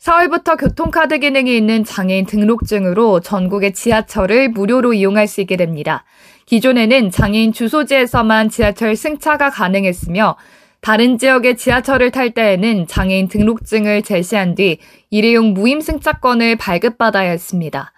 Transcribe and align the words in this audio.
4월부터 0.00 0.56
교통카드 0.56 1.18
기능이 1.18 1.56
있는 1.56 1.84
장애인 1.84 2.26
등록증으로 2.26 3.20
전국의 3.20 3.72
지하철을 3.72 4.50
무료로 4.50 4.92
이용할 4.94 5.26
수 5.26 5.40
있게 5.40 5.56
됩니다. 5.56 6.04
기존에는 6.46 7.10
장애인 7.10 7.52
주소지에서만 7.52 8.48
지하철 8.48 8.94
승차가 8.94 9.50
가능했으며 9.50 10.36
다른 10.80 11.18
지역의 11.18 11.56
지하철을 11.56 12.12
탈 12.12 12.30
때에는 12.30 12.86
장애인 12.86 13.26
등록증을 13.26 14.02
제시한 14.02 14.54
뒤 14.54 14.78
일회용 15.10 15.52
무임 15.52 15.80
승차권을 15.80 16.56
발급받아야 16.56 17.30
했습니다. 17.30 17.92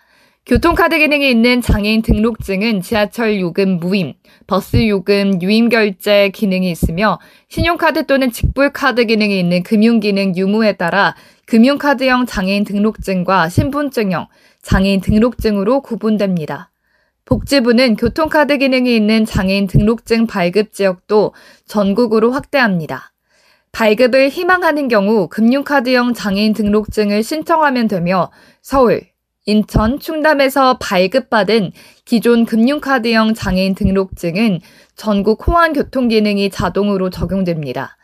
교통카드 0.47 0.99
기능이 0.99 1.31
있는 1.31 1.61
장애인 1.61 2.01
등록증은 2.01 2.81
지하철 2.81 3.39
요금 3.39 3.79
무임, 3.79 4.15
버스 4.47 4.89
요금 4.89 5.41
유임 5.43 5.69
결제 5.69 6.31
기능이 6.31 6.71
있으며 6.71 7.21
신용카드 7.49 8.07
또는 8.07 8.33
직불카드 8.33 9.05
기능이 9.05 9.39
있는 9.39 9.63
금융기능 9.63 10.35
유무에 10.35 10.73
따라 10.73 11.15
금융카드형 11.51 12.27
장애인 12.27 12.63
등록증과 12.63 13.49
신분증형 13.49 14.29
장애인 14.63 15.01
등록증으로 15.01 15.81
구분됩니다. 15.81 16.71
복지부는 17.25 17.97
교통카드 17.97 18.59
기능이 18.59 18.95
있는 18.95 19.25
장애인 19.25 19.67
등록증 19.67 20.29
발급 20.29 20.73
지역도 20.73 21.35
전국으로 21.67 22.31
확대합니다. 22.31 23.13
발급을 23.73 24.29
희망하는 24.29 24.87
경우 24.87 25.27
금융카드형 25.27 26.15
장애인 26.15 26.53
등록증을 26.53 27.25
신청하면 27.25 27.89
되며 27.89 28.31
서울, 28.63 29.03
인천, 29.45 29.99
충남에서 29.99 30.79
발급받은 30.79 31.73
기존 32.05 32.45
금융카드형 32.45 33.35
장애인 33.35 33.75
등록증은 33.75 34.61
전국 34.95 35.49
호환 35.49 35.73
교통 35.73 36.07
기능이 36.07 36.51
자동으로 36.51 37.11
적용됩니다. 37.11 37.97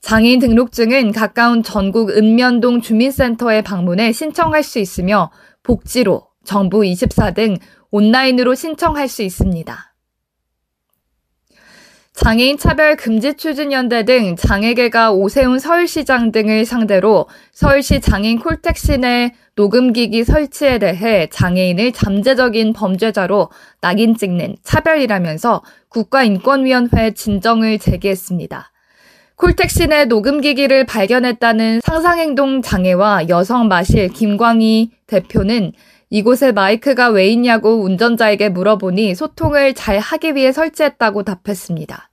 장애인 0.00 0.40
등록증은 0.40 1.12
가까운 1.12 1.62
전국 1.62 2.10
읍면동 2.10 2.80
주민센터에 2.80 3.62
방문해 3.62 4.12
신청할 4.12 4.62
수 4.62 4.78
있으며 4.78 5.30
복지로, 5.62 6.28
정부 6.44 6.84
24 6.84 7.32
등 7.32 7.56
온라인으로 7.90 8.54
신청할 8.54 9.08
수 9.08 9.22
있습니다. 9.22 9.88
장애인 12.14 12.58
차별 12.58 12.96
금지 12.96 13.34
추진 13.34 13.70
연대 13.70 14.04
등 14.04 14.34
장애계가 14.34 15.12
오세훈 15.12 15.60
서울시장 15.60 16.32
등을 16.32 16.64
상대로 16.64 17.28
서울시 17.52 18.00
장애인 18.00 18.40
콜택시 18.40 18.98
내 18.98 19.34
녹음기기 19.54 20.24
설치에 20.24 20.80
대해 20.80 21.28
장애인을 21.30 21.92
잠재적인 21.92 22.72
범죄자로 22.72 23.50
낙인 23.80 24.16
찍는 24.16 24.56
차별이라면서 24.64 25.62
국가인권위원회에 25.90 27.12
진정을 27.14 27.78
제기했습니다. 27.78 28.72
콜택시 29.38 29.86
내 29.86 30.04
녹음기기를 30.04 30.84
발견했다는 30.86 31.80
상상행동 31.84 32.60
장애와 32.60 33.28
여성 33.28 33.68
마실 33.68 34.08
김광희 34.08 34.90
대표는 35.06 35.72
이곳에 36.10 36.50
마이크가 36.50 37.10
왜 37.10 37.28
있냐고 37.28 37.80
운전자에게 37.84 38.48
물어보니 38.48 39.14
소통을 39.14 39.74
잘 39.74 40.00
하기 40.00 40.34
위해 40.34 40.50
설치했다고 40.50 41.22
답했습니다. 41.22 42.10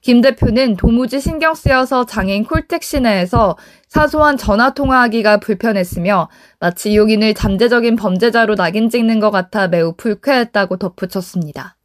김 0.00 0.20
대표는 0.20 0.76
도무지 0.76 1.18
신경 1.18 1.56
쓰여서 1.56 2.06
장애인 2.06 2.44
콜택 2.44 2.84
시 2.84 3.00
내에서 3.00 3.56
사소한 3.88 4.36
전화 4.36 4.72
통화하기가 4.72 5.38
불편했으며 5.38 6.28
마치 6.60 6.92
이용인을 6.92 7.34
잠재적인 7.34 7.96
범죄자로 7.96 8.54
낙인 8.54 8.88
찍는 8.88 9.18
것 9.18 9.32
같아 9.32 9.66
매우 9.66 9.92
불쾌했다고 9.96 10.76
덧붙였습니다. 10.76 11.79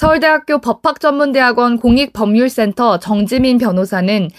서울대학교 0.00 0.62
법학전문대학원 0.62 1.78
공익법률센터 1.78 3.00
정지민 3.00 3.58
변호사는 3.58 4.30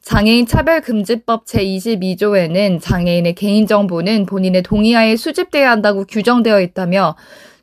장애인 0.00 0.46
차별금지법 0.46 1.44
제22조에는 1.44 2.80
장애인의 2.80 3.34
개인정보는 3.34 4.24
본인의 4.24 4.62
동의하에 4.62 5.16
수집돼야 5.16 5.72
한다고 5.72 6.06
규정되어 6.06 6.62
있다며 6.62 7.16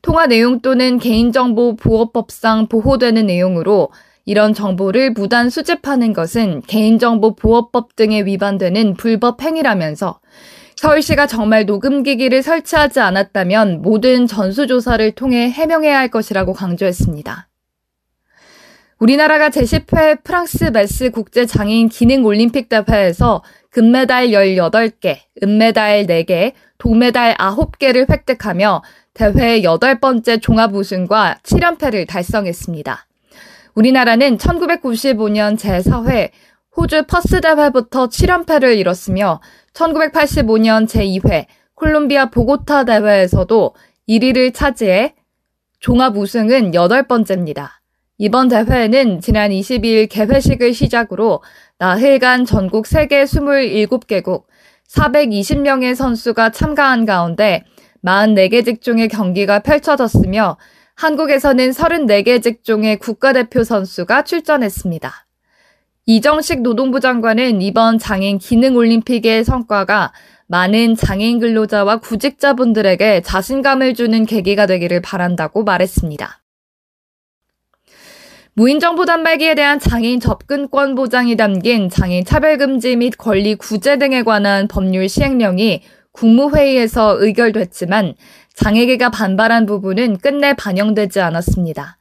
통화 0.03 0.27
내용 0.27 0.59
또는 0.59 0.99
개인정보 0.99 1.77
보호법상 1.77 2.67
보호되는 2.67 3.25
내용으로 3.25 3.89
이런 4.25 4.53
정보를 4.53 5.13
무단 5.13 5.49
수집하는 5.49 6.13
것은 6.13 6.61
개인정보 6.67 7.37
보호법 7.37 7.95
등에 7.95 8.21
위반되는 8.21 8.93
불법 8.93 9.41
행위라면서 9.41 10.19
서울시가 10.77 11.25
정말 11.25 11.65
녹음기기를 11.65 12.43
설치하지 12.43 12.99
않았다면 12.99 13.81
모든 13.81 14.27
전수조사를 14.27 15.11
통해 15.13 15.49
해명해야 15.49 15.97
할 15.97 16.09
것이라고 16.09 16.53
강조했습니다. 16.53 17.47
우리나라가 18.99 19.49
제10회 19.49 20.23
프랑스 20.23 20.65
메스 20.65 21.09
국제 21.09 21.47
장애인 21.47 21.89
기능 21.89 22.25
올림픽 22.25 22.69
대회에서 22.69 23.43
금메달 23.71 24.27
18개, 24.29 25.17
은메달 25.43 26.05
4개, 26.05 26.53
동메달 26.77 27.35
9개를 27.35 28.09
획득하며 28.09 28.83
대회 29.15 29.61
8번째 29.61 30.41
종합 30.41 30.75
우승과 30.75 31.37
7연패를 31.41 32.07
달성했습니다. 32.07 33.07
우리나라는 33.73 34.37
1995년 34.37 35.57
제4회 35.57 36.29
호주 36.75 37.05
퍼스 37.07 37.41
대회부터 37.41 38.07
7연패를 38.07 38.77
이뤘으며 38.77 39.41
1985년 39.77 40.87
제2회 40.87 41.45
콜롬비아 41.75 42.25
보고타 42.29 42.85
대회에서도 42.85 43.75
1위를 44.09 44.53
차지해 44.53 45.13
종합 45.79 46.17
우승은 46.17 46.71
8번째입니다. 46.71 47.69
이번 48.17 48.47
대회에는 48.47 49.21
지난 49.21 49.51
22일 49.51 50.09
개회식을 50.09 50.73
시작으로 50.73 51.43
나흘간 51.77 52.45
전국 52.45 52.87
세계 52.87 53.23
27개국 53.23 54.45
420명의 54.89 55.93
선수가 55.93 56.49
참가한 56.49 57.05
가운데 57.05 57.63
44개 58.03 58.65
직종의 58.65 59.09
경기가 59.09 59.59
펼쳐졌으며 59.59 60.57
한국에서는 60.95 61.69
34개 61.69 62.41
직종의 62.41 62.97
국가대표 62.97 63.63
선수가 63.63 64.23
출전했습니다. 64.23 65.26
이정식 66.09 66.61
노동부 66.61 67.01
장관은 67.01 67.61
이번 67.61 67.99
장애인 67.99 68.37
기능올림픽의 68.37 69.43
성과가 69.43 70.13
많은 70.47 70.95
장애인 70.95 71.39
근로자와 71.39 71.97
구직자분들에게 71.97 73.19
자신감을 73.19 73.93
주는 73.93 74.25
계기가 74.25 74.67
되기를 74.67 75.01
바란다고 75.01 75.65
말했습니다. 75.65 76.41
무인정보 78.53 79.03
단말기에 79.03 79.55
대한 79.55 79.79
장애인 79.79 80.21
접근권 80.21 80.95
보장이 80.95 81.35
담긴 81.35 81.89
장애인 81.89 82.23
차별금지 82.23 82.95
및 82.95 83.15
권리 83.17 83.55
구제 83.55 83.97
등에 83.97 84.23
관한 84.23 84.69
법률 84.69 85.09
시행령이 85.09 85.83
국무회의에서 86.13 87.17
의결됐지만 87.21 88.15
장애계가 88.55 89.09
반발한 89.09 89.65
부분은 89.65 90.19
끝내 90.19 90.53
반영되지 90.53 91.19
않았습니다. 91.19 91.97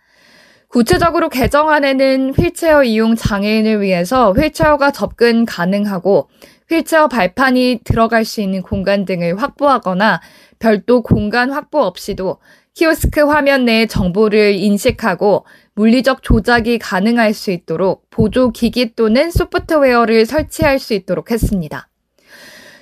구체적으로 0.69 1.29
개정안에는 1.29 2.35
휠체어 2.37 2.85
이용 2.85 3.15
장애인을 3.15 3.81
위해서 3.81 4.33
휠체어가 4.33 4.91
접근 4.91 5.45
가능하고 5.45 6.29
휠체어 6.69 7.09
발판이 7.09 7.81
들어갈 7.85 8.25
수 8.25 8.41
있는 8.41 8.63
공간 8.63 9.05
등을 9.05 9.41
확보하거나 9.41 10.21
별도 10.59 11.03
공간 11.03 11.53
확보 11.53 11.81
없이도 11.81 12.39
키오스크 12.75 13.21
화면 13.21 13.65
내의 13.65 13.89
정보를 13.89 14.55
인식하고 14.55 15.47
물리적 15.75 16.23
조작이 16.23 16.79
가능할 16.79 17.33
수 17.33 17.51
있도록 17.51 18.11
보조 18.11 18.51
기기 18.51 18.95
또는 18.95 19.31
소프트웨어를 19.31 20.27
설치할 20.27 20.79
수 20.79 20.93
있도록 20.93 21.31
했습니다. 21.31 21.89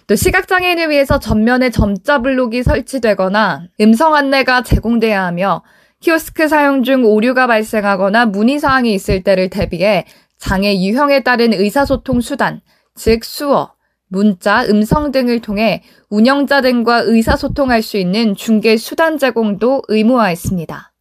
또 0.07 0.17
시각장애인을 0.17 0.91
위해서 0.91 1.19
전면에 1.19 1.71
점자 1.71 2.21
블록이 2.21 2.63
설치되거나 2.63 3.69
음성 3.81 4.15
안내가 4.15 4.63
제공돼야 4.63 5.25
하며 5.25 5.63
키오스크 6.05 6.49
사용 6.49 6.83
중 6.83 7.07
오류가 7.07 7.47
발생하거나 7.47 8.27
문의 8.27 8.59
사항이 8.59 8.93
있을 8.93 9.23
때를 9.23 9.49
대비해 9.49 10.05
장애 10.37 10.77
유형에 10.77 11.23
따른 11.23 11.55
의사소통 11.55 12.21
수단, 12.21 12.61
즉 12.95 13.25
수어, 13.25 13.73
문자, 14.09 14.67
음성 14.67 15.13
등을 15.13 15.41
통해 15.41 15.83
운영자 16.11 16.61
등과 16.61 17.05
의사소통할 17.07 17.81
수 17.81 17.97
있는 17.97 18.37
중개 18.37 18.77
수단 18.77 19.17
제공도 19.17 19.85
의무화했습니다. 19.89 20.93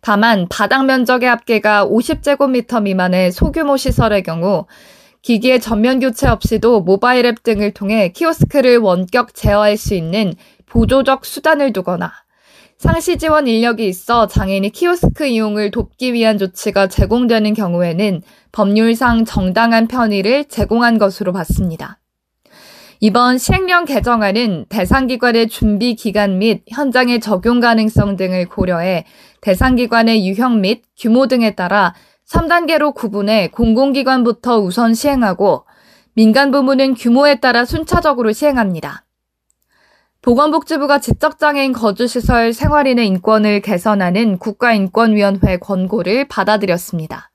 다만 0.00 0.48
바닥 0.50 0.84
면적의 0.84 1.28
합계가 1.28 1.86
50제곱미터 1.86 2.82
미만의 2.82 3.30
소규모 3.30 3.76
시설의 3.76 4.24
경우 4.24 4.66
기기의 5.22 5.60
전면 5.60 6.00
교체 6.00 6.26
없이도 6.26 6.80
모바일 6.80 7.24
앱 7.26 7.44
등을 7.44 7.72
통해 7.72 8.08
키오스크를 8.08 8.78
원격 8.78 9.32
제어할 9.32 9.76
수 9.76 9.94
있는 9.94 10.34
보조적 10.66 11.24
수단을 11.24 11.72
두거나 11.72 12.10
상시 12.80 13.18
지원 13.18 13.46
인력이 13.46 13.86
있어 13.88 14.26
장애인이 14.26 14.70
키오스크 14.70 15.26
이용을 15.26 15.70
돕기 15.70 16.14
위한 16.14 16.38
조치가 16.38 16.86
제공되는 16.86 17.52
경우에는 17.52 18.22
법률상 18.52 19.26
정당한 19.26 19.86
편의를 19.86 20.46
제공한 20.46 20.96
것으로 20.96 21.34
봤습니다. 21.34 21.98
이번 23.00 23.36
시행령 23.36 23.84
개정안은 23.84 24.64
대상기관의 24.70 25.50
준비 25.50 25.94
기간 25.94 26.38
및 26.38 26.62
현장의 26.70 27.20
적용 27.20 27.60
가능성 27.60 28.16
등을 28.16 28.48
고려해 28.48 29.04
대상기관의 29.42 30.26
유형 30.26 30.62
및 30.62 30.80
규모 30.98 31.26
등에 31.26 31.54
따라 31.54 31.94
3단계로 32.30 32.94
구분해 32.94 33.48
공공기관부터 33.48 34.58
우선 34.58 34.94
시행하고 34.94 35.66
민간 36.14 36.50
부문은 36.50 36.94
규모에 36.94 37.40
따라 37.40 37.66
순차적으로 37.66 38.32
시행합니다. 38.32 39.04
보건복지부가 40.22 40.98
지적장애인 40.98 41.72
거주시설 41.72 42.52
생활인의 42.52 43.06
인권을 43.06 43.60
개선하는 43.62 44.36
국가인권위원회 44.38 45.56
권고를 45.56 46.28
받아들였습니다. 46.28 47.30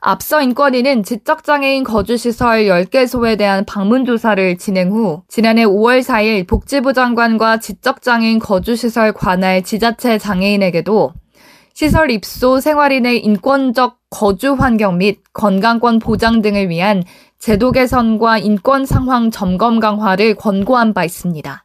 앞서 0.00 0.40
인권위는 0.40 1.02
지적장애인 1.02 1.82
거주시설 1.82 2.66
10개소에 2.66 3.36
대한 3.36 3.64
방문조사를 3.64 4.56
진행 4.58 4.92
후 4.92 5.22
지난해 5.26 5.64
5월 5.64 6.00
4일 6.00 6.46
복지부 6.46 6.92
장관과 6.92 7.58
지적장애인 7.58 8.38
거주시설 8.38 9.14
관할 9.14 9.64
지자체 9.64 10.18
장애인에게도 10.18 11.12
시설 11.74 12.12
입소 12.12 12.60
생활인의 12.60 13.24
인권적 13.24 13.98
거주 14.10 14.52
환경 14.54 14.98
및 14.98 15.20
건강권 15.32 15.98
보장 15.98 16.40
등을 16.40 16.68
위한 16.68 17.02
제도 17.40 17.72
개선과 17.72 18.38
인권 18.38 18.86
상황 18.86 19.32
점검 19.32 19.80
강화를 19.80 20.36
권고한 20.36 20.94
바 20.94 21.04
있습니다. 21.04 21.64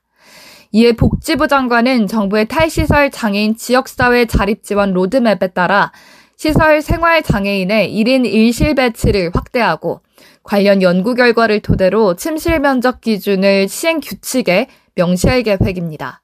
이에 0.71 0.91
복지부 0.93 1.47
장관은 1.47 2.07
정부의 2.07 2.47
탈시설 2.47 3.09
장애인 3.09 3.55
지역사회 3.55 4.25
자립 4.25 4.63
지원 4.63 4.93
로드맵에 4.93 5.47
따라 5.53 5.91
시설 6.35 6.81
생활 6.81 7.23
장애인의 7.23 7.93
1인 7.93 8.31
1실 8.31 8.75
배치를 8.75 9.31
확대하고 9.33 10.01
관련 10.43 10.81
연구 10.81 11.15
결과를 11.15 11.61
토대로 11.61 12.15
침실 12.15 12.59
면적 12.59 13.01
기준을 13.01 13.67
시행 13.67 13.99
규칙에 13.99 14.67
명시할 14.95 15.43
계획입니다. 15.43 16.21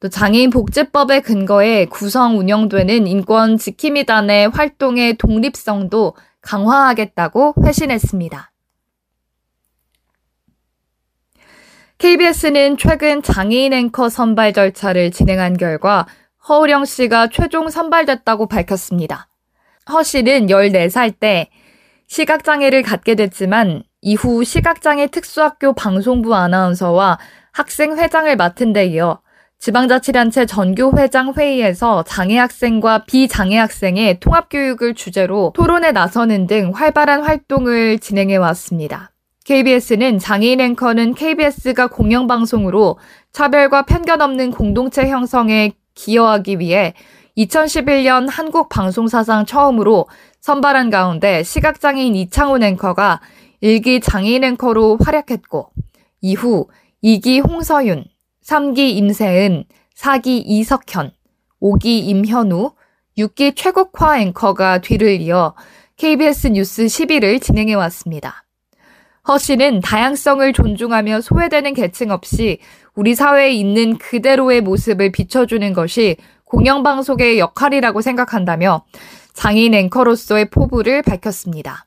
또 0.00 0.08
장애인 0.08 0.50
복지법에 0.50 1.20
근거해 1.20 1.84
구성 1.86 2.38
운영되는 2.38 3.06
인권 3.06 3.58
지킴이단의 3.58 4.48
활동의 4.48 5.18
독립성도 5.18 6.14
강화하겠다고 6.40 7.54
회신했습니다. 7.64 8.50
KBS는 12.00 12.78
최근 12.78 13.20
장애인 13.20 13.74
앵커 13.74 14.08
선발 14.08 14.54
절차를 14.54 15.10
진행한 15.10 15.58
결과 15.58 16.06
허우령 16.48 16.86
씨가 16.86 17.28
최종 17.28 17.68
선발됐다고 17.68 18.48
밝혔습니다. 18.48 19.28
허 19.90 20.02
씨는 20.02 20.46
14살 20.46 21.20
때 21.20 21.50
시각장애를 22.06 22.82
갖게 22.84 23.16
됐지만 23.16 23.82
이후 24.00 24.44
시각장애 24.44 25.08
특수학교 25.08 25.74
방송부 25.74 26.34
아나운서와 26.34 27.18
학생회장을 27.52 28.34
맡은 28.34 28.72
데 28.72 28.86
이어 28.86 29.20
지방자치단체 29.58 30.46
전교회장 30.46 31.34
회의에서 31.36 32.02
장애 32.04 32.38
학생과 32.38 33.04
비장애 33.04 33.58
학생의 33.58 34.20
통합교육을 34.20 34.94
주제로 34.94 35.52
토론에 35.54 35.92
나서는 35.92 36.46
등 36.46 36.72
활발한 36.74 37.24
활동을 37.24 37.98
진행해 37.98 38.36
왔습니다. 38.36 39.09
KBS는 39.50 40.20
장애인 40.20 40.60
앵커는 40.60 41.14
KBS가 41.14 41.88
공영방송으로 41.88 43.00
차별과 43.32 43.82
편견 43.82 44.20
없는 44.20 44.52
공동체 44.52 45.08
형성에 45.08 45.72
기여하기 45.94 46.60
위해 46.60 46.94
2011년 47.36 48.28
한국 48.30 48.68
방송사상 48.68 49.46
처음으로 49.46 50.06
선발한 50.40 50.90
가운데 50.90 51.42
시각장애인 51.42 52.14
이창훈 52.14 52.62
앵커가 52.62 53.20
1기 53.60 54.00
장애인 54.00 54.44
앵커로 54.44 54.98
활약했고 55.02 55.72
이후 56.20 56.68
2기 57.02 57.44
홍서윤, 57.44 58.04
3기 58.44 58.78
임세은, 58.78 59.64
4기 59.96 60.42
이석현, 60.46 61.10
5기 61.60 61.86
임현우, 61.86 62.70
6기 63.18 63.56
최국화 63.56 64.20
앵커가 64.20 64.78
뒤를 64.80 65.20
이어 65.20 65.56
KBS 65.96 66.48
뉴스 66.48 66.84
11을 66.84 67.42
진행해 67.42 67.74
왔습니다. 67.74 68.44
허 69.30 69.38
씨는 69.38 69.80
다양성을 69.80 70.52
존중하며 70.52 71.20
소외되는 71.20 71.72
계층 71.74 72.10
없이 72.10 72.58
우리 72.96 73.14
사회에 73.14 73.52
있는 73.52 73.96
그대로의 73.96 74.60
모습을 74.60 75.12
비춰주는 75.12 75.72
것이 75.72 76.16
공영방송의 76.46 77.38
역할이라고 77.38 78.00
생각한다며 78.00 78.82
장인 79.32 79.74
앵커로서의 79.74 80.50
포부를 80.50 81.02
밝혔습니다. 81.02 81.86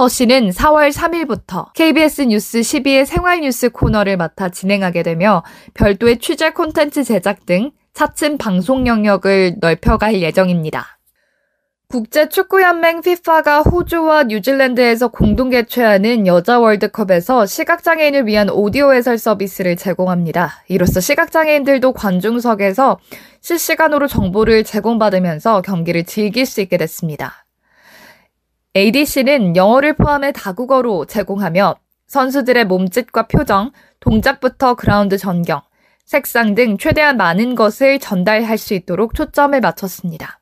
허 0.00 0.08
씨는 0.08 0.50
4월 0.50 0.92
3일부터 0.92 1.72
KBS 1.74 2.22
뉴스 2.22 2.58
12의 2.58 3.04
생활 3.04 3.42
뉴스 3.42 3.68
코너를 3.68 4.16
맡아 4.16 4.48
진행하게 4.48 5.04
되며 5.04 5.44
별도의 5.74 6.18
취재 6.18 6.50
콘텐츠 6.50 7.04
제작 7.04 7.46
등 7.46 7.70
차츰 7.92 8.36
방송 8.36 8.88
영역을 8.88 9.58
넓혀갈 9.60 10.20
예정입니다. 10.20 10.93
국제축구연맹 11.88 12.98
FIFA가 12.98 13.62
호주와 13.62 14.24
뉴질랜드에서 14.24 15.08
공동 15.08 15.50
개최하는 15.50 16.26
여자 16.26 16.58
월드컵에서 16.58 17.46
시각장애인을 17.46 18.26
위한 18.26 18.50
오디오 18.50 18.92
해설 18.92 19.16
서비스를 19.16 19.76
제공합니다. 19.76 20.64
이로써 20.68 20.98
시각장애인들도 21.00 21.92
관중석에서 21.92 22.98
실시간으로 23.40 24.08
정보를 24.08 24.64
제공받으면서 24.64 25.62
경기를 25.62 26.04
즐길 26.04 26.46
수 26.46 26.60
있게 26.62 26.78
됐습니다. 26.78 27.46
ADC는 28.74 29.54
영어를 29.54 29.92
포함해 29.92 30.32
다국어로 30.32 31.04
제공하며 31.04 31.76
선수들의 32.08 32.64
몸짓과 32.64 33.28
표정, 33.28 33.70
동작부터 34.00 34.74
그라운드 34.74 35.16
전경, 35.16 35.62
색상 36.04 36.56
등 36.56 36.76
최대한 36.76 37.16
많은 37.16 37.54
것을 37.54 38.00
전달할 38.00 38.58
수 38.58 38.74
있도록 38.74 39.14
초점을 39.14 39.58
맞췄습니다. 39.60 40.40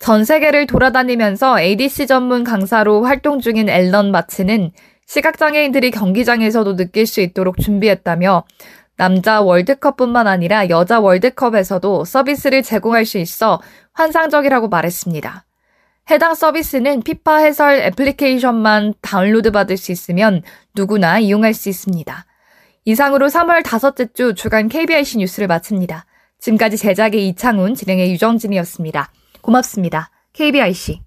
전 0.00 0.24
세계를 0.24 0.66
돌아다니면서 0.66 1.60
ADC 1.60 2.06
전문 2.06 2.42
강사로 2.42 3.04
활동 3.04 3.38
중인 3.38 3.68
앨런 3.68 4.10
마치는 4.10 4.70
시각장애인들이 5.06 5.90
경기장에서도 5.90 6.74
느낄 6.76 7.06
수 7.06 7.20
있도록 7.20 7.58
준비했다며 7.58 8.44
남자 8.96 9.42
월드컵뿐만 9.42 10.26
아니라 10.26 10.70
여자 10.70 11.00
월드컵에서도 11.00 12.06
서비스를 12.06 12.62
제공할 12.62 13.04
수 13.04 13.18
있어 13.18 13.60
환상적이라고 13.92 14.68
말했습니다. 14.68 15.44
해당 16.10 16.34
서비스는 16.34 17.02
피파 17.02 17.36
해설 17.36 17.82
애플리케이션만 17.82 18.94
다운로드 19.02 19.50
받을 19.50 19.76
수 19.76 19.92
있으면 19.92 20.42
누구나 20.74 21.18
이용할 21.18 21.52
수 21.52 21.68
있습니다. 21.68 22.24
이상으로 22.86 23.28
3월 23.28 23.62
다섯째 23.62 24.06
주 24.14 24.34
주간 24.34 24.68
KBIC 24.68 25.18
뉴스를 25.18 25.46
마칩니다. 25.46 26.06
지금까지 26.38 26.78
제작의 26.78 27.28
이창훈, 27.28 27.74
진행의 27.74 28.10
유정진이었습니다. 28.12 29.10
고맙습니다. 29.40 30.10
KBIC. 30.32 31.00